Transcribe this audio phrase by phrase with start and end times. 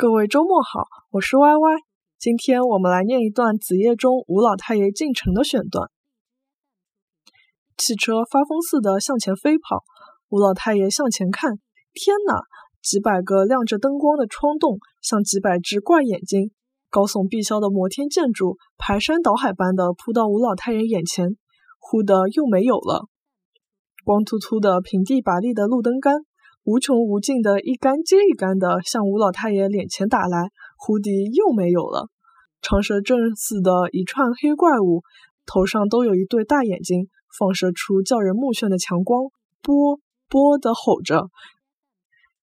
[0.00, 1.76] 各位周末好，我是 Y Y。
[2.20, 5.90] 今天我们来念一段子夜中吴老太爷进城的选段。
[7.76, 9.82] 汽车发疯似的向前飞跑，
[10.28, 11.58] 吴老太爷向前看，
[11.92, 12.42] 天哪！
[12.80, 16.52] 几百个亮着灯光的窗洞，像几百只怪眼睛。
[16.90, 21.36] 高耸碧霄的摩天建筑，排山倒海般的扑到吴老太爷眼前，
[21.80, 23.08] 忽的又没有了。
[24.04, 26.14] 光秃秃的平地拔地的路灯杆，
[26.68, 32.10] 无穷无尽的一杆接一杆的向吴老太爷脸前打来，忽地又没有了。
[32.60, 35.02] 长蛇阵似的一串黑怪物，
[35.46, 39.30] 头上都有一对大眼睛，放射出叫人目眩的强光，
[39.62, 41.30] 啵啵的吼着。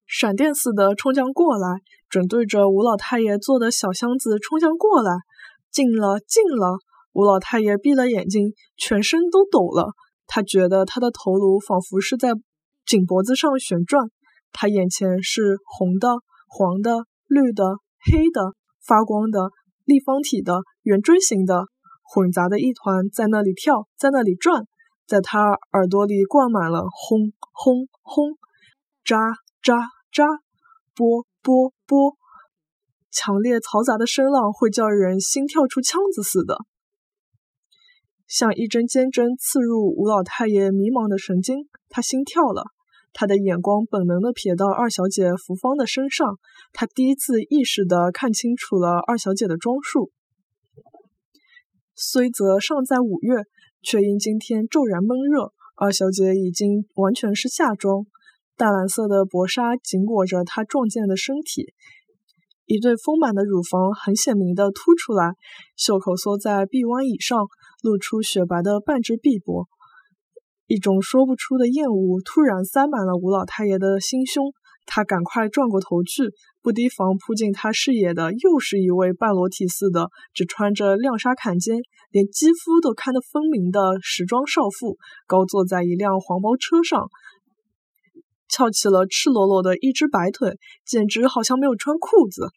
[0.07, 5.11] 闪电似的冲将过来，准对着吴老太爷坐的小箱子冲将过来，
[5.71, 6.79] 近了，近了！
[7.13, 9.93] 吴老太爷闭了眼睛，全身都抖了。
[10.25, 12.31] 他觉得他的头颅仿佛是在
[12.85, 14.09] 颈脖子上旋转，
[14.51, 16.07] 他眼前是红的、
[16.47, 18.53] 黄的、绿的、黑的、
[18.85, 19.49] 发光的、
[19.85, 21.65] 立方体的、圆锥形的，
[22.03, 24.65] 混杂的一团，在那里跳，在那里转，
[25.07, 28.37] 在他耳朵里灌满了轰轰轰，
[29.03, 30.39] 喳喳喳，
[30.93, 32.15] 波波波，
[33.11, 36.59] 强烈嘈杂的声浪会叫人心跳出腔子似的，
[38.27, 41.67] 像一针尖针刺入吴老太爷迷茫的神经。
[41.87, 42.65] 他心跳了，
[43.17, 46.37] 他的眼光本能的瞥到二小姐福芳的身上，
[46.73, 50.11] 他第一次意识的看清楚了二小姐的装束。
[51.95, 53.47] 虽则尚在五月，
[53.81, 58.03] 却因今天骤然闷热，二小姐已经完全是夏装。
[58.57, 61.73] 淡蓝色的薄纱紧裹着她壮健的身体，
[62.65, 65.35] 一对丰满的乳房很显明的凸出来，
[65.77, 67.47] 袖口缩在臂弯以上，
[67.81, 69.67] 露出雪白的半只臂膊。
[70.67, 74.51] 一种说不出的厌恶突然塞满了吴老太爷的心胸，
[74.85, 76.23] 他赶快转过头去，
[76.63, 81.77] 不提防扑进他视野的又是一位半裸体似的，只穿着亮纱坎肩，
[82.09, 87.09] 连肌肤都看得分明的时装少妇，高坐在一辆黄包车上。
[88.47, 92.47] 翘起了赤裸裸的一只白腿，简直好像没有穿裤子。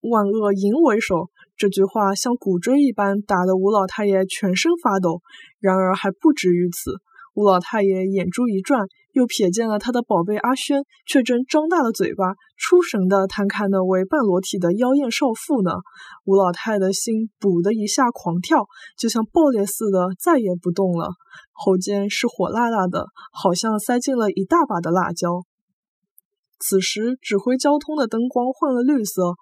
[0.00, 5.20] 万恶淫为首，这句话像鼓锥一般打得吴老太爷全身发抖。
[5.60, 6.92] 然而还不止于此。
[7.38, 15.70] 吴老太爷眼珠一转，又瞥见了他的宝贝阿轩，却正张大了嘴巴，出神的探看那位半裸体的妖艳少妇呢。
[16.24, 18.66] 吴老太的心“补”的一下狂跳，
[18.98, 21.12] 就像爆裂似的，再也不动了。
[21.52, 25.44] 喉间是火辣辣的，好像塞进了一大把的辣椒。
[26.58, 29.36] 此时，指挥交通的灯光换了绿色，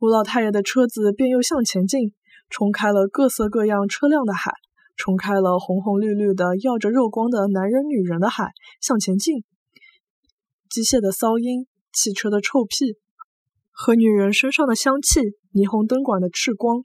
[0.00, 2.12] 吴老太爷的车子便又向前进，
[2.50, 4.52] 冲开了各色各样车辆的海。
[4.96, 9.44] 冲开了红红绿绿的、耀着肉光的男人、女人的海，向前进。
[10.68, 12.96] 机械的骚音、汽车的臭屁
[13.70, 15.20] 和女人身上的香气、
[15.52, 16.82] 霓虹灯管的赤光，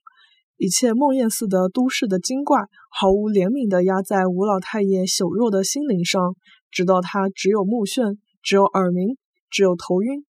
[0.57, 2.59] 一切梦魇似的都市的精怪，
[2.91, 6.35] 毫无怜悯地压在吴老太爷朽弱的心灵上，
[6.69, 9.17] 直到他只有目眩，只有耳鸣，
[9.49, 10.23] 只有头晕，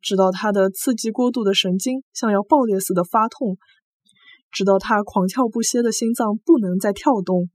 [0.00, 3.58] 直到他的刺激过度的神经像要爆裂似的发痛。
[4.52, 7.48] 直到他狂跳不歇的心脏不能再跳动。